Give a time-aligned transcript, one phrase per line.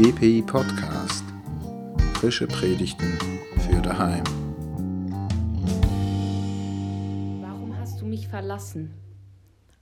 [0.00, 1.24] GPI Podcast.
[2.14, 3.18] Frische Predigten
[3.66, 4.22] für daheim.
[7.42, 8.94] Warum hast du mich verlassen?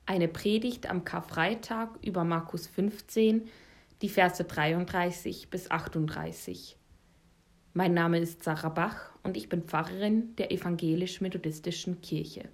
[0.07, 3.43] Eine Predigt am Karfreitag über Markus 15,
[4.01, 6.79] die Verse 33 bis 38.
[7.75, 12.49] Mein Name ist Sarah Bach und ich bin Pfarrerin der evangelisch-methodistischen Kirche.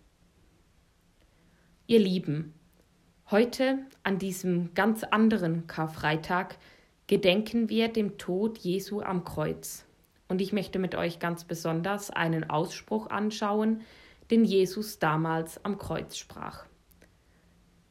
[1.87, 2.55] Ihr Lieben,
[3.31, 6.59] heute an diesem ganz anderen Karfreitag
[7.07, 9.85] gedenken wir dem Tod Jesu am Kreuz.
[10.29, 13.83] Und ich möchte mit euch ganz besonders einen Ausspruch anschauen,
[14.31, 16.65] den Jesus damals am Kreuz sprach.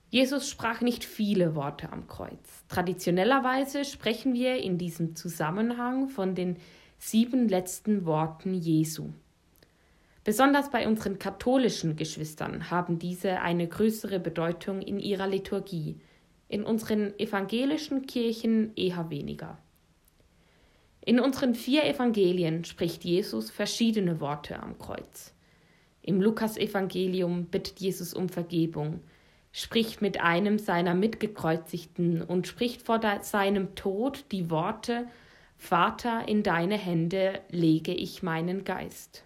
[0.10, 2.66] Jesus sprach nicht viele Worte am Kreuz.
[2.68, 6.58] Traditionellerweise sprechen wir in diesem Zusammenhang von den
[6.98, 9.12] sieben letzten Worten Jesu.
[10.24, 16.00] Besonders bei unseren katholischen Geschwistern haben diese eine größere Bedeutung in ihrer Liturgie
[16.52, 19.58] in unseren evangelischen Kirchen eher weniger.
[21.00, 25.34] In unseren vier Evangelien spricht Jesus verschiedene Worte am Kreuz.
[26.02, 29.00] Im Lukasevangelium bittet Jesus um Vergebung,
[29.54, 35.08] spricht mit einem seiner Mitgekreuzigten und spricht vor seinem Tod die Worte
[35.56, 39.24] Vater, in deine Hände lege ich meinen Geist.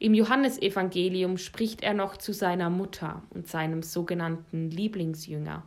[0.00, 5.64] Im Johannesevangelium spricht er noch zu seiner Mutter und seinem sogenannten Lieblingsjünger,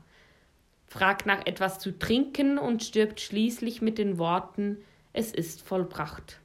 [0.87, 4.77] fragt nach etwas zu trinken und stirbt schließlich mit den Worten
[5.11, 6.39] Es ist vollbracht.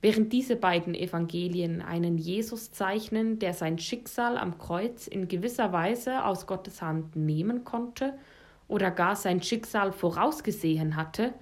[0.00, 6.24] Während diese beiden Evangelien einen Jesus zeichnen, der sein Schicksal am Kreuz in gewisser Weise
[6.24, 8.18] aus Gottes Hand nehmen konnte
[8.68, 11.34] oder gar sein Schicksal vorausgesehen hatte,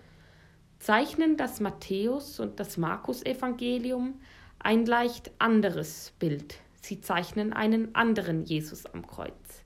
[0.81, 4.21] zeichnen das Matthäus und das Markus-Evangelium
[4.61, 6.57] ein leicht anderes Bild.
[6.81, 9.65] Sie zeichnen einen anderen Jesus am Kreuz.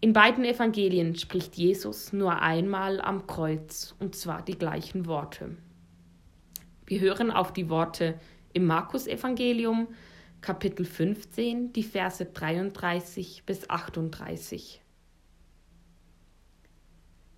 [0.00, 5.56] In beiden Evangelien spricht Jesus nur einmal am Kreuz, und zwar die gleichen Worte.
[6.86, 8.18] Wir hören auf die Worte
[8.52, 9.88] im Markus-Evangelium,
[10.40, 14.80] Kapitel 15, die Verse 33 bis 38.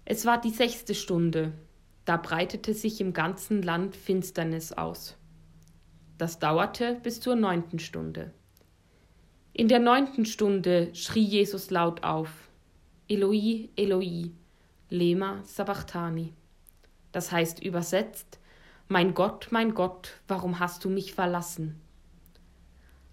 [0.05, 1.53] Es war die sechste Stunde,
[2.05, 5.17] da breitete sich im ganzen Land Finsternis aus.
[6.19, 8.33] Das dauerte bis zur neunten Stunde.
[9.55, 12.49] In der neunten Stunde schrie Jesus laut auf:
[13.09, 14.31] Eloi, Eloi,
[14.89, 16.33] lema sabachthani.
[17.13, 18.39] Das heißt übersetzt:
[18.89, 21.81] Mein Gott, mein Gott, warum hast du mich verlassen?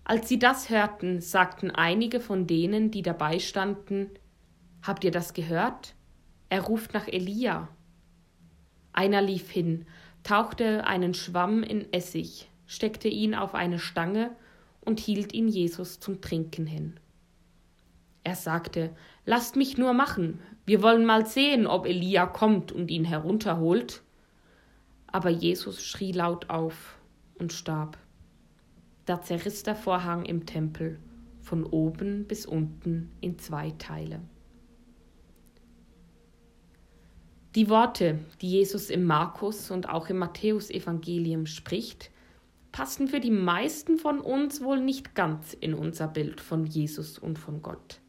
[0.04, 4.10] Als sie das hörten, sagten einige von denen, die dabei standen:
[4.82, 5.94] Habt ihr das gehört?
[6.50, 7.68] Er ruft nach Elia.
[8.92, 9.86] Einer lief hin,
[10.24, 14.30] tauchte einen Schwamm in Essig, steckte ihn auf eine Stange
[14.80, 17.00] und hielt ihn Jesus zum Trinken hin.
[18.24, 18.92] Er sagte,
[19.26, 24.04] Lasst mich nur machen, wir wollen mal sehen, ob Elia kommt und ihn herunterholt.
[25.08, 27.00] Aber Jesus schrie laut auf
[27.40, 27.98] und starb.
[29.06, 31.00] Da zerriss der Vorhang im Tempel
[31.42, 34.22] von oben bis unten in zwei Teile.
[37.56, 42.12] Die Worte, die Jesus im Markus und auch im Matthäusevangelium spricht,
[42.72, 47.40] passen für die meisten von uns wohl nicht ganz in unser Bild von Jesus und
[47.40, 48.00] von Gott.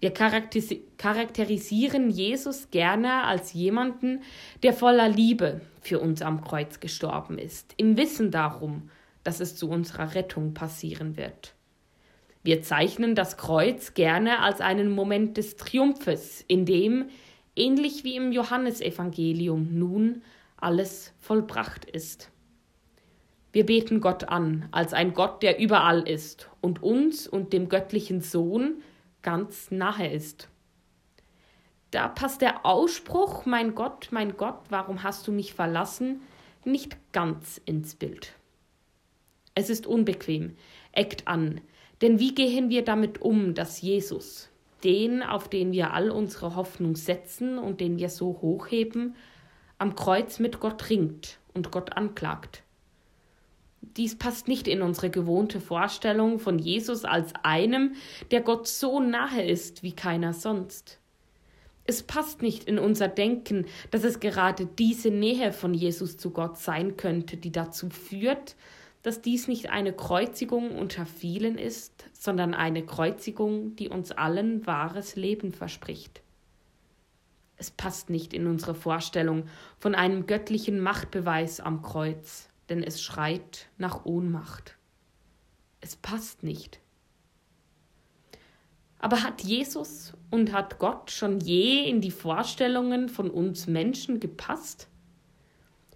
[0.00, 4.20] Wir charakterisieren Jesus gerne als jemanden,
[4.62, 8.90] der voller Liebe für uns am Kreuz gestorben ist, im Wissen darum,
[9.22, 11.54] dass es zu unserer Rettung passieren wird.
[12.42, 17.06] Wir zeichnen das Kreuz gerne als einen Moment des Triumphes, in dem,
[17.56, 20.22] ähnlich wie im Johannesevangelium, nun
[20.58, 22.30] alles vollbracht ist.
[23.54, 28.20] Wir beten Gott an als ein Gott, der überall ist und uns und dem göttlichen
[28.20, 28.82] Sohn
[29.22, 30.48] ganz nahe ist.
[31.92, 36.22] Da passt der Ausspruch, mein Gott, mein Gott, warum hast du mich verlassen,
[36.64, 38.32] nicht ganz ins Bild.
[39.54, 40.56] Es ist unbequem,
[40.90, 41.60] eckt an,
[42.02, 44.48] denn wie gehen wir damit um, dass Jesus,
[44.82, 49.14] den, auf den wir all unsere Hoffnung setzen und den wir so hochheben,
[49.78, 52.63] am Kreuz mit Gott ringt und Gott anklagt?
[53.96, 57.94] Dies passt nicht in unsere gewohnte Vorstellung von Jesus als einem,
[58.30, 60.98] der Gott so nahe ist wie keiner sonst.
[61.86, 66.56] Es passt nicht in unser Denken, dass es gerade diese Nähe von Jesus zu Gott
[66.58, 68.56] sein könnte, die dazu führt,
[69.02, 75.14] dass dies nicht eine Kreuzigung unter vielen ist, sondern eine Kreuzigung, die uns allen wahres
[75.14, 76.22] Leben verspricht.
[77.58, 79.44] Es passt nicht in unsere Vorstellung
[79.78, 84.76] von einem göttlichen Machtbeweis am Kreuz, denn es schreit nach Ohnmacht.
[85.80, 86.80] Es passt nicht.
[88.98, 94.88] Aber hat Jesus und hat Gott schon je in die Vorstellungen von uns Menschen gepasst?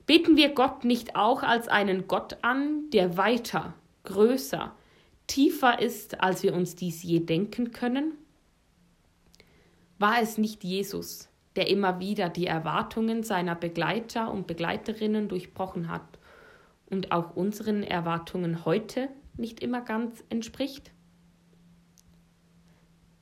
[0.05, 3.75] Beten wir Gott nicht auch als einen Gott an, der weiter,
[4.05, 4.75] größer,
[5.27, 8.13] tiefer ist, als wir uns dies je denken können?
[9.99, 16.18] War es nicht Jesus, der immer wieder die Erwartungen seiner Begleiter und Begleiterinnen durchbrochen hat
[16.91, 20.93] und auch unseren Erwartungen heute nicht immer ganz entspricht?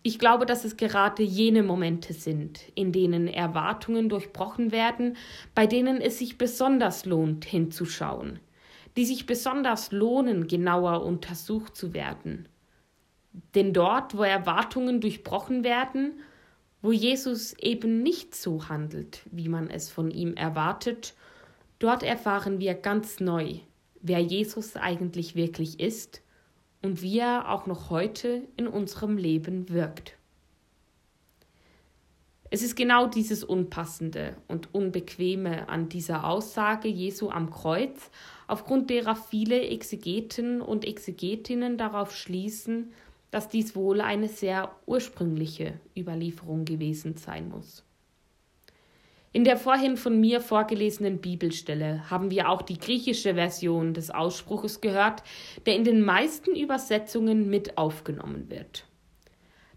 [0.03, 5.17] Ich glaube, dass es gerade jene Momente sind, in denen Erwartungen durchbrochen werden,
[5.53, 8.39] bei denen es sich besonders lohnt hinzuschauen,
[8.97, 12.49] die sich besonders lohnen, genauer untersucht zu werden.
[13.57, 16.21] Denn dort, wo Erwartungen durchbrochen werden,
[16.83, 21.16] wo Jesus eben nicht so handelt, wie man es von ihm erwartet,
[21.79, 23.61] dort erfahren wir ganz neu,
[24.01, 26.23] wer Jesus eigentlich wirklich ist
[26.83, 30.17] und wie er auch noch heute in unserem Leben wirkt.
[32.49, 38.11] Es ist genau dieses Unpassende und Unbequeme an dieser Aussage Jesu am Kreuz,
[38.47, 42.93] aufgrund derer viele Exegeten und Exegetinnen darauf schließen,
[43.33, 47.86] dass dies wohl eine sehr ursprüngliche Überlieferung gewesen sein muss.
[49.37, 54.81] In der vorhin von mir vorgelesenen Bibelstelle haben wir auch die griechische Version des Ausspruches
[54.81, 55.23] gehört,
[55.67, 58.87] der in den meisten Übersetzungen mit aufgenommen wird.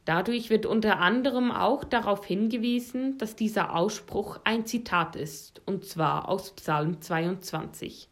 [0.06, 6.30] Dadurch wird unter anderem auch darauf hingewiesen, dass dieser Ausspruch ein Zitat ist, und zwar
[6.30, 8.08] aus Psalm 22.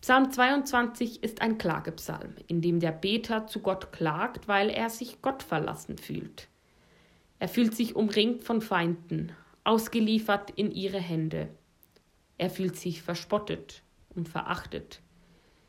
[0.00, 5.22] Psalm 22 ist ein Klagepsalm, in dem der Beter zu Gott klagt, weil er sich
[5.22, 6.46] Gott verlassen fühlt.
[7.40, 9.32] Er fühlt sich umringt von Feinden,
[9.68, 11.50] ausgeliefert in ihre Hände.
[12.38, 15.02] Er fühlt sich verspottet und verachtet.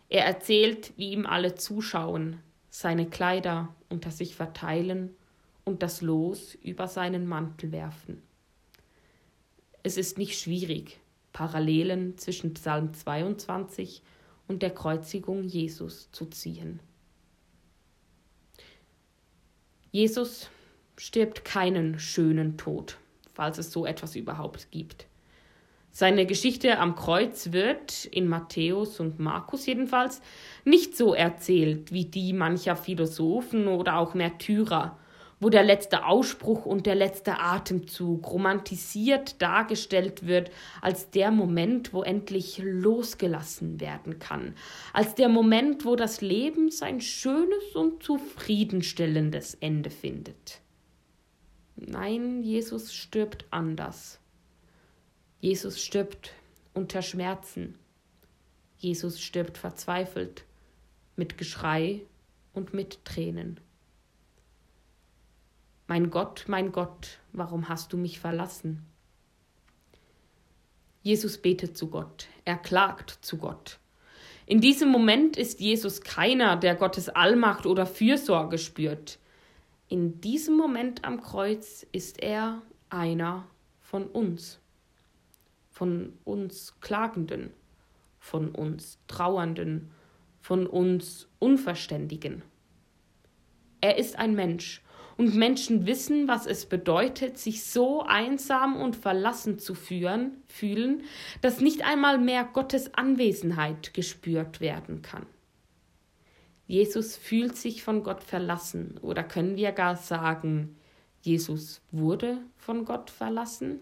[0.07, 5.13] Er erzählt, wie ihm alle zuschauen, seine Kleider unter sich verteilen
[5.65, 8.21] und das Los über seinen Mantel werfen.
[9.83, 11.01] Es ist nicht schwierig,
[11.33, 14.01] Parallelen zwischen Psalm 22
[14.47, 16.79] und der Kreuzigung Jesus zu ziehen.
[19.91, 20.49] Jesus
[20.95, 22.97] stirbt keinen schönen Tod
[23.33, 25.07] falls es so etwas überhaupt gibt.
[25.91, 30.21] Seine Geschichte am Kreuz wird, in Matthäus und Markus jedenfalls,
[30.63, 34.97] nicht so erzählt wie die mancher Philosophen oder auch Märtyrer,
[35.39, 42.03] wo der letzte Ausspruch und der letzte Atemzug romantisiert dargestellt wird als der Moment, wo
[42.03, 44.53] endlich losgelassen werden kann,
[44.93, 50.61] als der Moment, wo das Leben sein schönes und zufriedenstellendes Ende findet.
[51.81, 54.19] Nein, Jesus stirbt anders.
[55.39, 56.33] Jesus stirbt
[56.73, 57.75] unter Schmerzen.
[58.77, 60.43] Jesus stirbt verzweifelt,
[61.15, 62.01] mit Geschrei
[62.53, 63.59] und mit Tränen.
[65.87, 68.85] Mein Gott, mein Gott, warum hast du mich verlassen?
[71.01, 73.79] Jesus betet zu Gott, er klagt zu Gott.
[74.45, 79.17] In diesem Moment ist Jesus keiner, der Gottes Allmacht oder Fürsorge spürt.
[79.89, 83.47] In diesem Moment am Kreuz ist er einer
[83.81, 84.61] von uns,
[85.71, 87.51] von uns Klagenden,
[88.19, 89.89] von uns Trauernden,
[90.39, 92.43] von uns Unverständigen.
[93.81, 94.83] Er ist ein Mensch,
[95.17, 101.03] und Menschen wissen, was es bedeutet, sich so einsam und verlassen zu führen, fühlen,
[101.41, 105.25] dass nicht einmal mehr Gottes Anwesenheit gespürt werden kann.
[106.69, 110.77] Jesus fühlt sich von Gott verlassen oder können wir gar sagen,
[111.19, 113.79] Jesus wurde von Gott verlassen?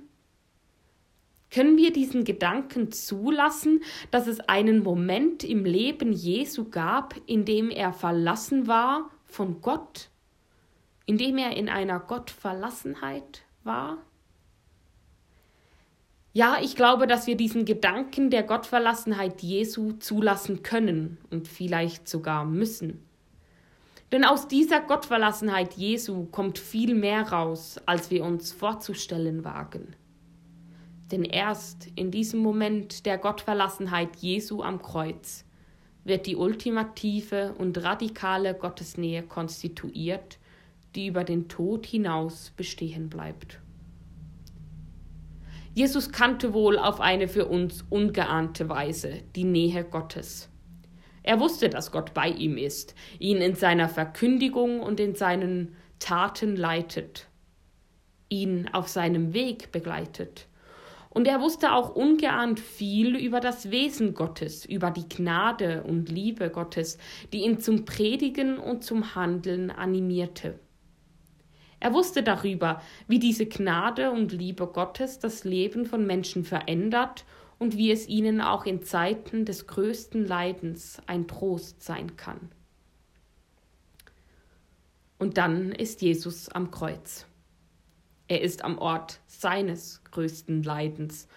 [1.51, 7.71] Können wir diesen Gedanken zulassen, dass es einen Moment im Leben Jesu gab, in dem
[7.71, 10.07] er verlassen war von Gott,
[11.05, 13.97] in dem er in einer Gottverlassenheit war?
[16.37, 22.45] Ja, ich glaube, dass wir diesen Gedanken der Gottverlassenheit Jesu zulassen können und vielleicht sogar
[22.45, 23.03] müssen.
[24.11, 29.95] Denn aus dieser Gottverlassenheit Jesu kommt viel mehr raus, als wir uns vorzustellen wagen.
[31.11, 35.43] Denn erst in diesem Moment der Gottverlassenheit Jesu am Kreuz
[36.03, 40.37] wird die ultimative und radikale Gottesnähe konstituiert,
[40.93, 43.59] die über den Tod hinaus bestehen bleibt.
[45.77, 50.49] Jesus kannte wohl auf eine für uns ungeahnte Weise die Nähe Gottes.
[51.21, 56.55] Er wusste, dass Gott bei ihm ist, ihn in seiner Verkündigung und in seinen Taten
[56.55, 57.27] leitet,
[58.27, 60.47] ihn auf seinem Weg begleitet.
[61.11, 66.49] Und er wusste auch ungeahnt viel über das Wesen Gottes, über die Gnade und Liebe
[66.49, 66.97] Gottes,
[67.33, 70.57] die ihn zum Predigen und zum Handeln animierte.
[71.79, 77.25] Er wusste darüber, wie diese Gnade und Liebe Gottes das Leben von Menschen verändert
[77.59, 82.51] und wie es ihnen auch in Zeiten des größten Leidens ein Trost sein kann.
[85.19, 87.25] Und dann ist Jesus am Kreuz.
[88.27, 91.27] Er ist am Ort seines größten Leidens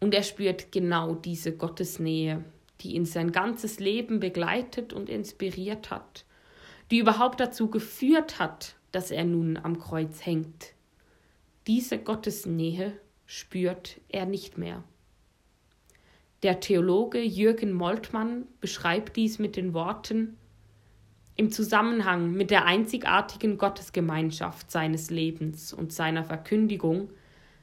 [0.00, 2.44] und er spürt genau diese Gottesnähe,
[2.80, 6.26] die ihn sein ganzes Leben begleitet und inspiriert hat,
[6.90, 10.74] die überhaupt dazu geführt hat, dass er nun am Kreuz hängt.
[11.66, 12.92] Diese Gottesnähe
[13.26, 14.84] spürt er nicht mehr.
[16.42, 20.36] Der Theologe Jürgen Moltmann beschreibt dies mit den Worten
[21.38, 27.10] im Zusammenhang mit der einzigartigen Gottesgemeinschaft seines Lebens und seiner Verkündigung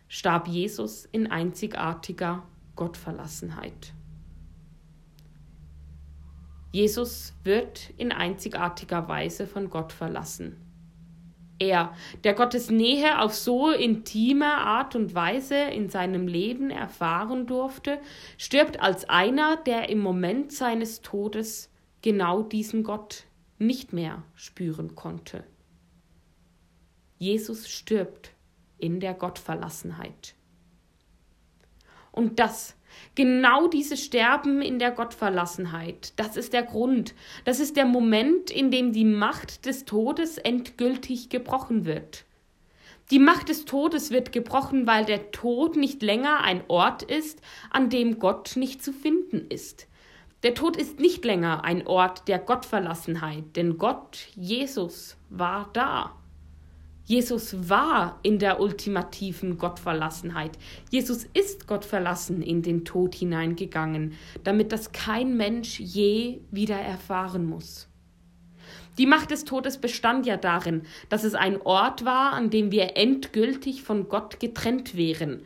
[0.08, 2.44] starb Jesus in einzigartiger
[2.76, 3.94] Gottverlassenheit.
[6.72, 10.63] Jesus wird in einzigartiger Weise von Gott verlassen.
[11.60, 18.00] Er, der Gottes Nähe auf so intime Art und Weise in seinem Leben erfahren durfte,
[18.38, 23.26] stirbt als einer, der im Moment seines Todes genau diesen Gott
[23.60, 25.44] nicht mehr spüren konnte.
[27.18, 28.32] Jesus stirbt
[28.78, 30.36] in der Gottverlassenheit.
[32.12, 32.76] Und das,
[33.16, 37.14] genau dieses Sterben in der Gottverlassenheit, das ist der Grund,
[37.46, 42.26] das ist der Moment, in dem die Macht des Todes endgültig gebrochen wird.
[43.12, 47.90] Die Macht des Todes wird gebrochen, weil der Tod nicht länger ein Ort ist, an
[47.90, 49.88] dem Gott nicht zu finden ist.
[50.44, 56.16] Der Tod ist nicht länger ein Ort der Gottverlassenheit, denn Gott, Jesus, war da.
[57.06, 60.52] Jesus war in der ultimativen Gottverlassenheit.
[60.90, 67.90] Jesus ist Gottverlassen in den Tod hineingegangen, damit das kein Mensch je wieder erfahren muss.
[68.98, 72.96] Die Macht des Todes bestand ja darin, dass es ein Ort war, an dem wir
[72.96, 75.42] endgültig von Gott getrennt wären,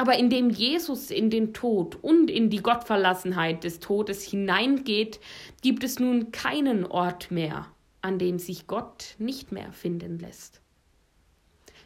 [0.00, 5.20] aber indem Jesus in den Tod und in die Gottverlassenheit des Todes hineingeht,
[5.60, 7.66] gibt es nun keinen Ort mehr,
[8.00, 10.59] an dem sich Gott nicht mehr finden lässt.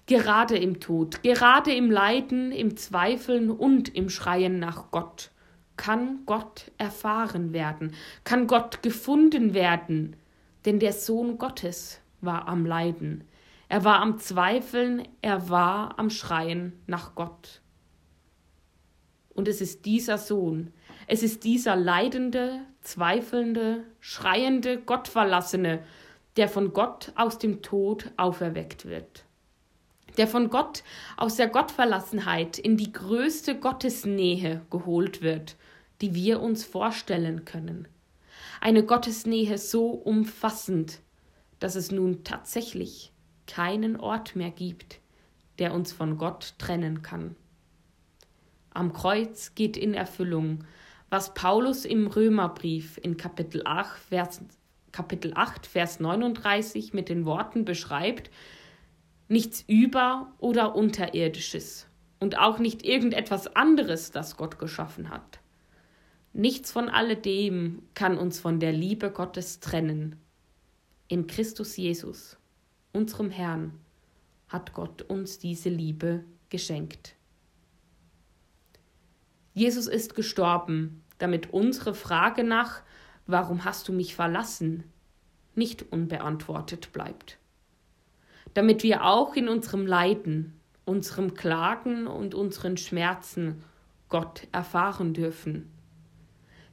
[0.07, 5.31] Gerade im Tod, gerade im Leiden, im Zweifeln und im Schreien nach Gott
[5.77, 10.17] kann Gott erfahren werden, kann Gott gefunden werden,
[10.65, 13.25] denn der Sohn Gottes war am Leiden,
[13.69, 17.61] er war am Zweifeln, er war am Schreien nach Gott.
[19.31, 20.73] Und es ist dieser Sohn,
[21.09, 25.83] es ist dieser leidende, zweifelnde, schreiende, Gottverlassene,
[26.37, 29.24] der von Gott aus dem Tod auferweckt wird.
[30.17, 30.85] Der von Gott
[31.17, 35.57] aus der Gottverlassenheit in die größte Gottesnähe geholt wird,
[36.01, 37.89] die wir uns vorstellen können.
[38.61, 41.01] Eine Gottesnähe so umfassend,
[41.59, 43.13] dass es nun tatsächlich
[43.47, 45.01] keinen Ort mehr gibt,
[45.59, 47.37] der uns von Gott trennen kann.
[48.71, 50.65] Am Kreuz geht in Erfüllung,
[51.11, 54.41] was Paulus im Römerbrief in Kapitel 8, Vers,
[54.91, 58.31] Kapitel 8, Vers 39 mit den Worten beschreibt,
[59.29, 61.87] nichts über- oder unterirdisches
[62.21, 65.41] und auch nicht irgendetwas anderes, das Gott geschaffen hat.
[66.33, 70.17] Nichts von alledem kann uns von der Liebe Gottes trennen.
[71.09, 72.37] In Christus Jesus,
[72.93, 73.79] unserem Herrn,
[74.49, 77.15] hat Gott uns diese Liebe geschenkt.
[79.53, 82.83] Jesus ist gestorben, damit unsere Frage nach
[83.27, 84.85] Warum hast du mich verlassen?
[85.55, 87.39] nicht unbeantwortet bleibt.
[88.55, 93.63] Damit wir auch in unserem Leiden, unserem Klagen und unseren Schmerzen
[94.09, 95.71] Gott erfahren dürfen.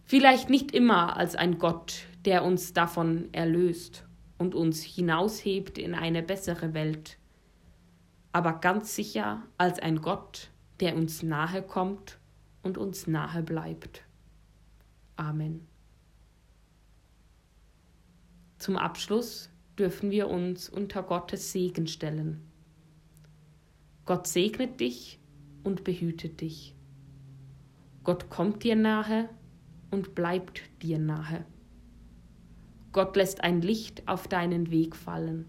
[0.06, 4.06] Vielleicht nicht immer als ein Gott, der uns davon erlöst
[4.38, 7.18] und uns hinaushebt in eine bessere Welt,
[8.32, 12.20] aber ganz sicher als ein Gott, der uns nahe kommt
[12.62, 14.04] und uns nahe bleibt.
[15.16, 15.68] Amen.
[18.58, 22.42] Zum Abschluss dürfen wir uns unter Gottes Segen stellen.
[24.06, 25.20] Gott segnet dich
[25.63, 26.75] und behütet dich.
[28.04, 29.30] Gott kommt dir nahe
[29.92, 31.46] und bleibt dir nahe.
[32.92, 35.46] Gott lässt ein Licht auf deinen Weg fallen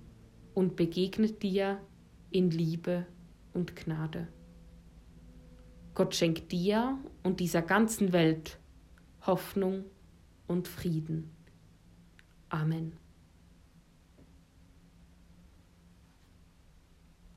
[0.54, 1.80] und begegnet dir
[2.30, 3.06] in Liebe
[3.52, 4.28] und Gnade.
[5.94, 8.58] Gott schenkt dir und dieser ganzen Welt
[9.26, 9.84] Hoffnung
[10.46, 11.30] und Frieden.
[12.48, 13.01] Amen.